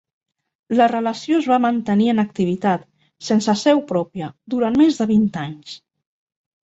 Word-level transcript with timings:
La 0.79 0.85
Relació 0.91 1.41
es 1.41 1.49
va 1.51 1.59
mantenir 1.65 2.07
en 2.13 2.23
activitat, 2.23 2.87
sense 3.29 3.55
seu 3.67 3.83
pròpia, 3.93 4.31
durant 4.55 4.81
més 4.83 4.99
de 5.03 5.09
vint 5.15 5.29
anys. 5.47 5.77